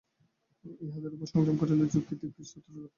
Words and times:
ইহাদের 0.85 1.11
উপর 1.15 1.27
সংযম 1.33 1.55
করিলে 1.59 1.85
যোগী 1.93 2.13
দিব্য 2.19 2.37
শ্রোত্র 2.49 2.69
লাভ 2.69 2.75
করেন। 2.75 2.89